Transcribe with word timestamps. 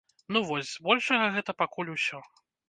Ну 0.37 0.41
вось, 0.47 0.71
збольшага 0.77 1.27
гэта 1.35 1.55
пакуль 1.61 1.93
усё. 1.99 2.25